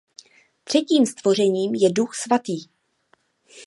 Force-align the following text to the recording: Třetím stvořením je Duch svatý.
Třetím 0.63 1.05
stvořením 1.05 1.75
je 1.75 1.89
Duch 1.93 2.15
svatý. 2.15 2.63